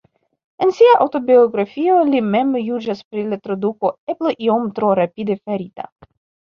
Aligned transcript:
En 0.65 0.71
sia 0.77 0.93
aŭtobiografio 1.05 1.99
li 2.13 2.23
mem 2.37 2.57
juĝas 2.69 3.05
pri 3.13 3.29
la 3.35 3.41
traduko 3.45 3.95
"eble 4.15 4.35
iom 4.49 4.69
tro 4.81 4.95
rapide 5.03 5.43
farita". 5.45 5.93